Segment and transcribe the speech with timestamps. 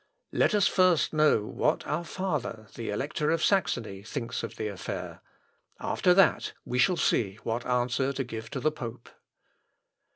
[0.31, 5.21] Let us first know what our father, the Elector of Saxony, thinks of the affair;
[5.79, 9.09] after that, we shall see what answer to give to the pope."